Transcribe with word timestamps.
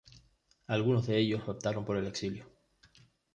Algunos 0.65 1.05
de 1.05 1.19
ellos 1.19 1.43
optaron 1.47 1.85
por 1.85 1.95
el 1.95 2.07
exilio. 2.07 2.47